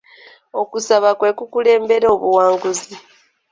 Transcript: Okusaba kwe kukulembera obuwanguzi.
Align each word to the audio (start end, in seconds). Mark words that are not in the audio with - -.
Okusaba 0.61 1.09
kwe 1.19 1.29
kukulembera 1.37 2.07
obuwanguzi. 2.15 2.93